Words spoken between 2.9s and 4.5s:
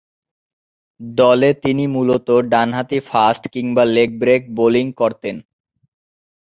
fast কিংবা leg-break